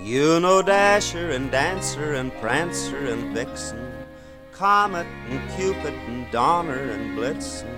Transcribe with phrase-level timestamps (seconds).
[0.00, 3.92] You know Dasher and Dancer and Prancer and Vixen,
[4.52, 7.68] Comet and Cupid and Donner and Blitzen.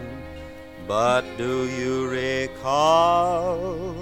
[0.88, 3.94] But do you recall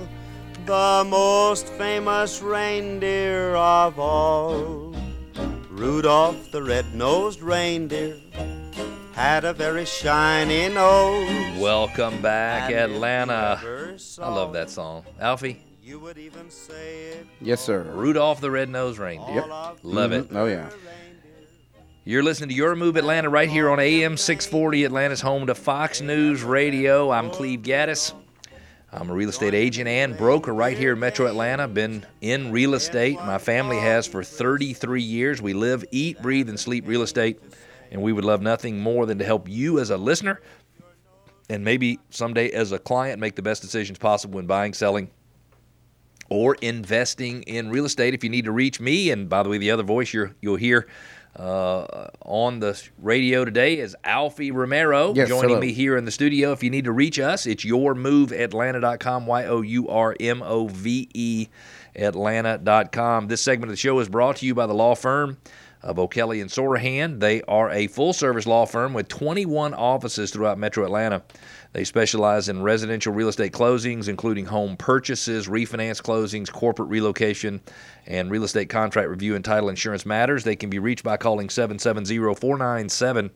[0.65, 4.95] the most famous reindeer of all?
[5.69, 8.17] Rudolph the red-nosed reindeer
[9.13, 11.61] had a very shiny nose.
[11.61, 13.61] Welcome back, And if you Atlanta.
[14.21, 15.05] I love that song.
[15.21, 17.83] Alfie, You would even say it Yes, sir.
[17.83, 19.35] Rudolph the Red-Nosed Reindeer.
[19.35, 19.45] Yep.
[19.51, 20.21] all of Love Mhm.
[20.21, 20.29] it.
[20.33, 20.71] Oh yeah.
[22.05, 26.01] You're listening to Your Move Atlanta right here on AM 640, Atlanta's home to Fox
[26.01, 27.11] News Radio.
[27.11, 28.15] I'm Cleve Gaddis.
[28.93, 31.69] I'm a real estate agent and broker right here in Metro Atlanta.
[31.69, 33.17] Been in real estate.
[33.17, 35.43] My family has for 33 years.
[35.43, 37.41] We live, eat, breathe, and sleep real estate.
[37.91, 40.41] And we would love nothing more than to help you as a listener
[41.51, 45.11] and maybe someday as a client make the best decisions possible when buying, selling,
[46.29, 48.15] or investing in real estate.
[48.15, 50.57] If you need to reach me, and by the way, the other voice you're, you'll
[50.57, 50.87] hear
[51.37, 55.61] uh, on the radio today is Alfie Romero Yes, joining hello.
[55.61, 56.53] me here in the studio.
[56.53, 61.09] If you need to reach us, it's yourmoveatlanta.com, Y O U R M O V
[61.13, 61.49] E
[61.97, 63.27] Atlanta.com.
[63.29, 65.39] This segment of the show is brought to you by the law firm
[65.85, 67.21] of O'Kelley and Sorohan.
[67.21, 71.23] They are a full service law firm with 21 offices throughout Metro Atlanta.
[71.75, 77.61] They specialize in residential real estate closings, including home purchases, refinance closings, corporate relocation,
[78.07, 80.43] and real estate contract review and title insurance matters.
[80.43, 83.31] They can be reached by calling 770 497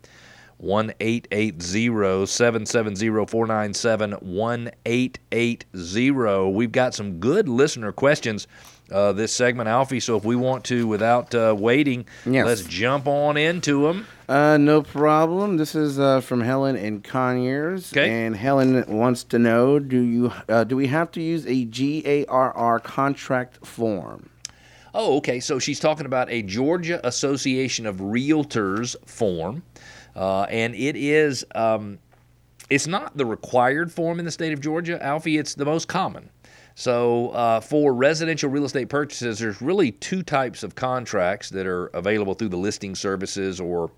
[0.58, 6.52] 1880 770 497 1880.
[6.52, 8.48] We've got some good listener questions
[8.90, 10.00] uh, this segment, Alfie.
[10.00, 12.46] So if we want to, without uh, waiting, Yes.
[12.46, 14.06] let's jump on into them.
[14.28, 15.56] Uh, no problem.
[15.56, 18.26] This is uh, from Helen in Conyers, Okay.
[18.26, 22.80] and Helen wants to know: Do you uh, do we have to use a GAR
[22.80, 24.28] contract form?
[24.94, 25.40] Oh, okay.
[25.40, 29.62] So she's talking about a Georgia Association of Realtors form,
[30.16, 31.44] uh, and it is.
[31.54, 31.98] Um,
[32.70, 35.38] it's not the required form in the state of Georgia, Alfie.
[35.38, 36.28] It's the most common.
[36.78, 41.86] So uh, for residential real estate purchases, there's really two types of contracts that are
[41.86, 43.90] available through the listing services or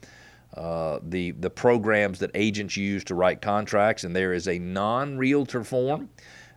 [0.55, 5.63] uh, the the programs that agents use to write contracts, and there is a non-realtor
[5.63, 6.09] form,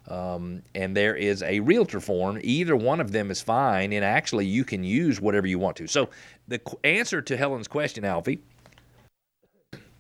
[0.08, 2.40] um, and there is a realtor form.
[2.42, 5.88] Either one of them is fine, and actually you can use whatever you want to.
[5.88, 6.08] So
[6.48, 8.40] the answer to Helen's question, Alfie,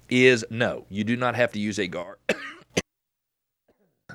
[0.10, 0.86] is no.
[0.88, 2.18] You do not have to use a GAR.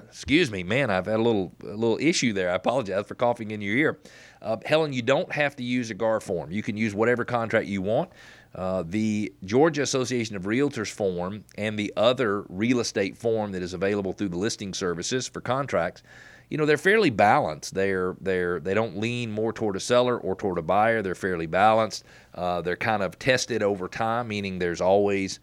[0.08, 0.90] Excuse me, man.
[0.90, 2.50] I've had a little a little issue there.
[2.50, 3.98] I apologize for coughing in your ear.
[4.40, 6.50] Uh, Helen, you don't have to use a GAR form.
[6.50, 8.10] You can use whatever contract you want.
[8.54, 13.74] Uh, the Georgia Association of Realtors form and the other real estate form that is
[13.74, 16.02] available through the listing services for contracts,
[16.48, 17.74] you know, they're fairly balanced.
[17.74, 21.02] They're they're they don't lean more toward a seller or toward a buyer.
[21.02, 22.04] They're fairly balanced.
[22.34, 25.40] Uh, they're kind of tested over time, meaning there's always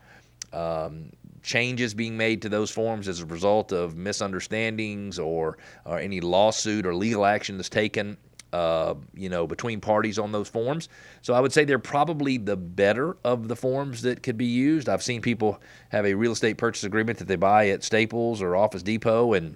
[0.52, 1.12] um,
[1.46, 6.86] changes being made to those forms as a result of misunderstandings or, or any lawsuit
[6.86, 8.18] or legal action that's taken,
[8.52, 10.90] uh, you know, between parties on those forms.
[11.22, 14.90] So I would say they're probably the better of the forms that could be used.
[14.90, 18.56] I've seen people have a real estate purchase agreement that they buy at Staples or
[18.56, 19.56] Office Depot and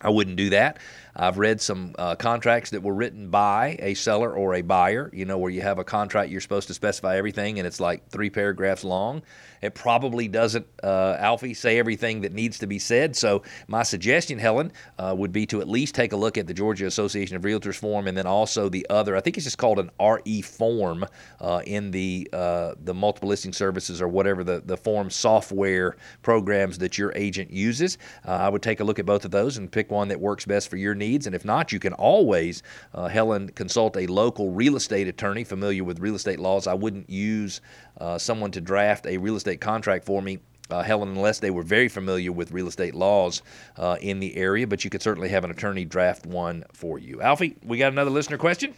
[0.00, 0.78] I wouldn't do that.
[1.18, 5.24] I've read some uh, contracts that were written by a seller or a buyer, you
[5.24, 8.28] know, where you have a contract, you're supposed to specify everything, and it's like three
[8.28, 9.22] paragraphs long.
[9.62, 13.16] It probably doesn't, uh, Alfie, say everything that needs to be said.
[13.16, 16.52] So, my suggestion, Helen, uh, would be to at least take a look at the
[16.52, 19.78] Georgia Association of Realtors form and then also the other, I think it's just called
[19.78, 21.06] an RE form
[21.40, 26.78] uh, in the, uh, the multiple listing services or whatever the, the form software programs
[26.78, 27.96] that your agent uses.
[28.26, 30.44] Uh, I would take a look at both of those and pick one that works
[30.44, 31.05] best for your needs.
[31.14, 32.62] And if not, you can always,
[32.92, 36.66] uh, Helen, consult a local real estate attorney familiar with real estate laws.
[36.66, 37.60] I wouldn't use
[38.00, 40.38] uh, someone to draft a real estate contract for me.
[40.68, 43.40] Uh, Helen, unless they were very familiar with real estate laws
[43.76, 47.22] uh, in the area, but you could certainly have an attorney draft one for you.
[47.22, 48.74] Alfie, we got another listener question?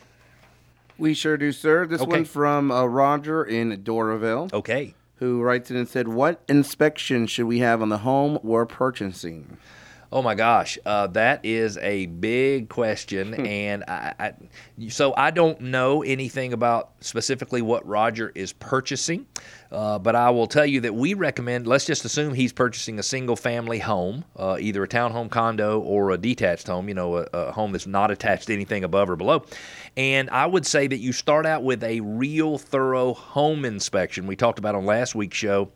[0.99, 1.87] We sure do, sir.
[1.87, 2.11] This Okay.
[2.11, 4.95] one from uh, Roger in Doraville, Okay.
[5.17, 9.57] who writes in and said, "What inspection should we have on the home we're purchasing?"
[10.11, 14.33] Oh my gosh, uh, that is a big question, and I, I,
[14.89, 19.27] so I don't know anything about specifically what Roger is purchasing,
[19.71, 21.67] uh, but I will tell you that we recommend.
[21.67, 26.17] Let's just assume he's purchasing a single-family home, uh, either a townhome condo or a
[26.17, 26.89] detached home.
[26.89, 29.45] You know, a, a home that's not attached to anything above or below.
[29.99, 34.27] And I would say that you start out with a real thorough home inspection.
[34.27, 35.71] We talked about on last week's show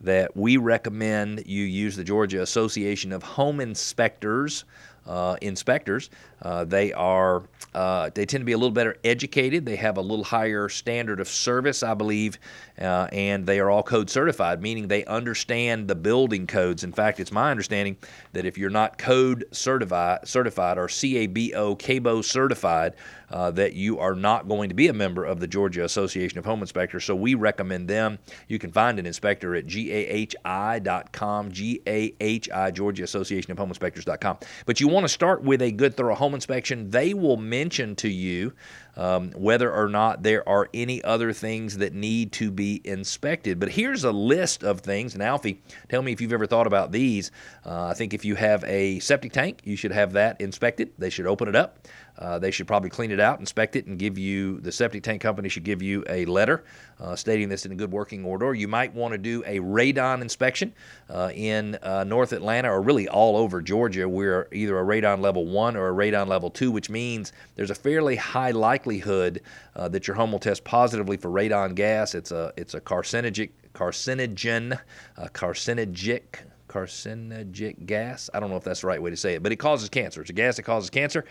[0.00, 4.64] that we recommend you use the Georgia Association of Home Inspectors
[5.08, 6.10] uh, inspectors.
[6.42, 7.42] Uh, they are
[7.74, 9.66] uh, they tend to be a little better educated.
[9.66, 12.38] They have a little higher standard of service, I believe,
[12.80, 16.82] uh, and they are all code certified, meaning they understand the building codes.
[16.82, 17.96] In fact, it's my understanding
[18.32, 22.94] that if you're not code certified, certified or CABO CABO certified,
[23.30, 26.46] uh, that you are not going to be a member of the Georgia Association of
[26.46, 27.04] Home Inspectors.
[27.04, 28.18] So we recommend them.
[28.48, 34.38] You can find an inspector at gahi.com, G-A-H-I, Georgia Association of Home Inspectors.com.
[34.64, 36.90] But you want to start with a good, thorough home inspection.
[36.90, 38.52] They will mention to you
[38.98, 43.60] um, whether or not there are any other things that need to be inspected.
[43.60, 45.14] But here's a list of things.
[45.14, 47.30] And Alfie, tell me if you've ever thought about these.
[47.64, 50.92] Uh, I think if you have a septic tank, you should have that inspected.
[50.98, 51.86] They should open it up.
[52.18, 55.22] Uh, they should probably clean it out, inspect it, and give you the septic tank
[55.22, 56.64] company should give you a letter
[56.98, 58.52] uh, stating this in a good working order.
[58.52, 60.74] You might want to do a radon inspection
[61.08, 64.08] uh, in uh, North Atlanta or really all over Georgia.
[64.08, 67.74] We're either a radon level one or a radon level two, which means there's a
[67.74, 69.42] fairly high likelihood
[69.74, 72.14] uh, that your home will test positively for radon gas.
[72.14, 74.78] It's a it's a carcinogenic carcinogen,
[75.18, 76.36] carcinogenic
[76.68, 78.30] carcinogenic gas.
[78.32, 80.20] I don't know if that's the right way to say it, but it causes cancer.
[80.20, 81.24] It's a gas that causes cancer,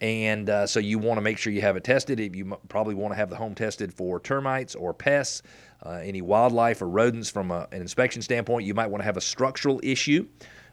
[0.00, 2.18] and uh, so you want to make sure you have it tested.
[2.34, 5.42] You probably want to have the home tested for termites or pests,
[5.86, 7.30] uh, any wildlife or rodents.
[7.30, 10.26] From a, an inspection standpoint, you might want to have a structural issue.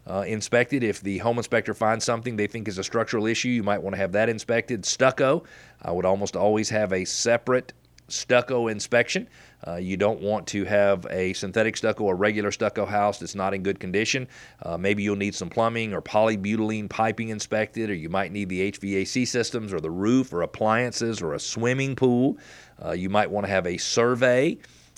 [0.07, 0.84] Uh, inspected.
[0.84, 3.96] If the home inspector finds something they think is a structural issue, you might want
[3.96, 4.86] to have that inspected.
[4.86, 5.44] Stucco,
[5.81, 7.74] I would almost always have a separate
[8.07, 9.28] stucco inspection.
[9.68, 13.54] Uh, you don't want to have a synthetic stucco or regular stucco house that's not
[13.54, 14.28] in good condition.
[14.62, 18.72] Uh, maybe you'll need some plumbing or polybutylene piping inspected, or you might need the
[18.72, 22.38] HVAC systems or the roof or appliances or a swimming pool.
[22.84, 24.56] Uh, you might want to have a survey.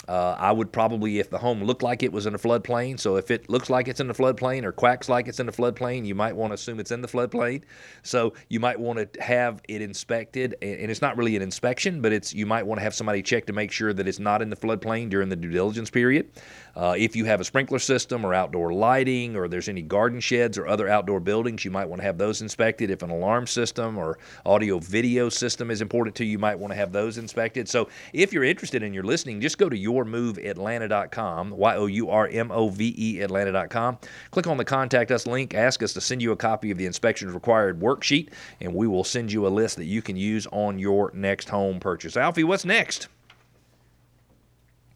[0.07, 3.18] Uh, I would probably, if the home looked like it was in a floodplain, so
[3.18, 6.06] if it looks like it's in the floodplain or quacks like it's in the floodplain,
[6.06, 7.63] you might want to assume it's in the floodplain.
[8.04, 12.13] So you might want to have it inspected, and it's not really an inspection, but
[12.13, 14.50] it's you might want to have somebody check to make sure that it's not in
[14.50, 16.30] the floodplain during the due diligence period.
[16.75, 20.57] Uh, if you have a sprinkler system or outdoor lighting, or there's any garden sheds
[20.57, 22.89] or other outdoor buildings, you might want to have those inspected.
[22.92, 26.71] If an alarm system or audio video system is important to you, you might want
[26.71, 27.68] to have those inspected.
[27.68, 32.27] So if you're interested in your listening, just go to yourmoveatlanta.com, Y O U R
[32.27, 33.97] M O V E Atlanta.com.
[34.31, 36.85] Click on the contact us link, ask us to send you a copy of the
[36.85, 38.29] inspections required worksheet,
[38.61, 41.79] and we will send you a list that you can use on your next home
[41.79, 42.17] purchase.
[42.17, 43.07] Alfie, what's next?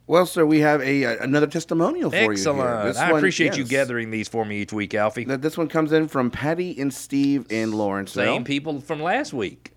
[0.07, 2.38] Well, sir, we have a another testimonial for Excellent.
[2.83, 2.89] you.
[2.89, 2.98] Excellent.
[2.98, 5.24] I one- appreciate you gathering these for me each week, Alfie.
[5.24, 8.25] This one comes in from Patty and Steve in Lawrenceville.
[8.25, 9.71] Same people from last week.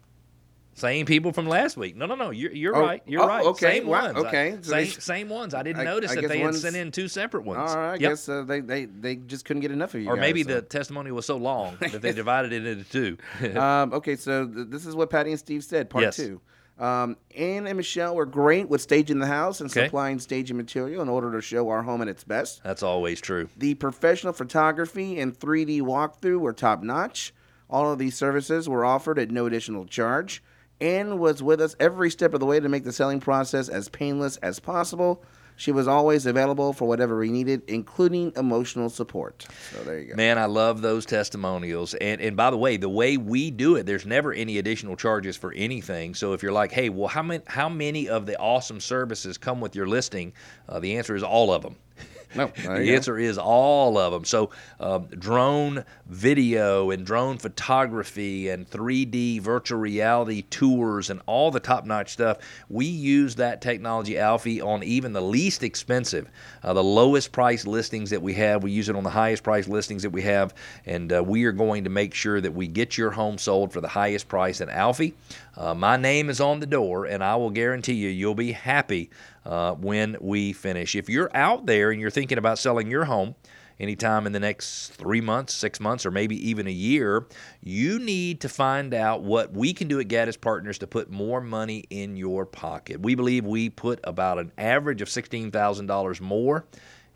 [0.76, 1.94] Same people from last week.
[1.97, 2.31] No, no, no.
[2.31, 3.03] You're, you're Oh, right.
[3.06, 3.44] You're oh, right.
[3.47, 3.79] okay.
[3.79, 4.17] Same Wow, ones.
[4.26, 4.59] Okay.
[4.61, 5.55] So same, same ones.
[5.55, 7.71] I didn't I- notice I that they had sent in two separate ones.
[7.71, 8.00] All right, I Yep.
[8.00, 10.09] guess uh, they, they they just couldn't get enough of you.
[10.09, 10.55] Or guys, maybe so.
[10.55, 13.56] the testimony was so long that they divided it into two.
[13.61, 16.17] um, okay, so th- this is what Patty and Steve said, part Yes.
[16.17, 16.41] two.
[16.76, 19.85] Um, Ann and Michelle were great with staging the house and Okay.
[19.85, 22.65] supplying staging material in order to show our home at its best.
[22.65, 23.49] That's always true.
[23.56, 27.32] The professional photography and 3D walkthrough were top notch.
[27.71, 30.43] All of these services were offered at no additional charge.
[30.81, 33.88] Ann was with us every step of the way to make the selling process as
[33.88, 35.23] painless as possible.
[35.56, 39.47] She was always available for whatever we needed, including emotional support.
[39.71, 40.17] So there you go.
[40.17, 41.94] Man, I love those testimonials.
[41.94, 45.37] And and by the way, the way we do it, there's never any additional charges
[45.37, 46.14] for anything.
[46.14, 49.61] So if you're like, hey, well, how many how many of the awesome services come
[49.61, 50.33] with your listing?
[50.69, 51.76] Uh, the answer is all of them.
[52.35, 52.75] No, the go.
[52.75, 54.25] answer is all of them.
[54.25, 54.50] So,
[54.81, 61.85] um, drone video and drone photography and 3D virtual reality tours and all the top
[61.85, 62.38] notch stuff.
[62.69, 66.31] We use that technology, Alfie, on even the least expensive,
[66.62, 68.62] uh, the lowest price listings that we have.
[68.62, 70.55] We use it on the highest price listings that we have.
[70.87, 73.81] And uh, we are going to make sure that we get your home sold for
[73.81, 74.61] the highest price.
[74.61, 75.14] And Alfie,
[75.57, 79.11] uh, my name is on the door, and I will guarantee you, you'll be happy
[79.45, 80.95] uh, when we finish.
[80.95, 83.35] If you're out there and you're thinking about selling your home
[83.81, 87.27] anytime in the next three months, six months, or maybe even a year,
[87.61, 91.41] you need to find out what we can do at Gaddis Partners to put more
[91.41, 93.01] money in your pocket.
[93.01, 96.65] We believe we put about an average of $16,000 more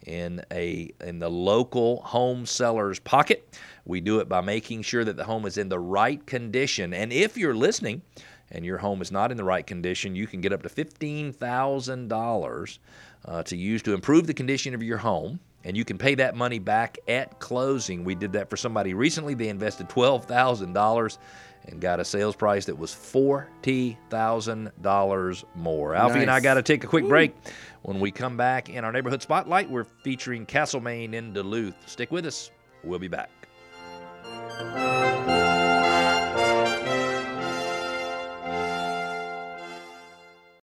[0.07, 3.59] in a in the local home seller's pocket.
[3.85, 6.95] We do it by making sure that the home is in the right condition.
[6.95, 8.03] And if you're listening
[8.51, 12.79] and your home is not in the right condition, you can get up to $15,000
[13.25, 15.41] uh, to use to improve the condition of your home.
[15.65, 18.05] And you can pay that money back at closing.
[18.05, 19.35] We did that for somebody recently.
[19.35, 21.19] They invested $12,000
[21.67, 25.95] and got a sales price that was $40,000 more.
[25.95, 27.35] Alfie and I got to take a quick break.
[27.83, 31.77] When we come back in our neighborhood spotlight, we're featuring Castlemaine in Duluth.
[31.87, 32.51] Stick with us.
[32.85, 33.31] We'll be back.